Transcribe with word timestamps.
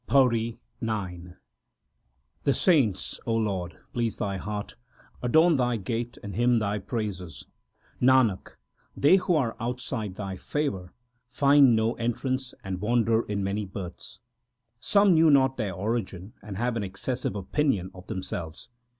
PAURI 0.07 0.59
IX 0.81 1.33
The 2.43 2.55
saints, 2.55 3.19
Lord, 3.27 3.77
please 3.93 4.17
Thy 4.17 4.37
heart, 4.37 4.75
adorn 5.21 5.57
Thy 5.57 5.75
gate, 5.77 6.17
and 6.23 6.35
hymn 6.35 6.57
Thy 6.57 6.79
praises. 6.79 7.45
Nanak, 8.01 8.55
they 8.97 9.17
who 9.17 9.35
are 9.35 9.55
outside 9.59 10.15
Thy 10.15 10.37
favour, 10.37 10.91
find 11.27 11.75
no 11.75 11.93
entrance 11.97 12.55
and 12.63 12.81
wander 12.81 13.21
in 13.21 13.43
many 13.43 13.63
births. 13.63 14.21
Some 14.79 15.13
know 15.13 15.29
not 15.29 15.57
their 15.57 15.75
origin, 15.75 16.33
and 16.41 16.57
have 16.57 16.75
an 16.75 16.83
excessive 16.83 17.35
opinion 17.35 17.91
of 17.93 18.07
themselves. 18.07 18.69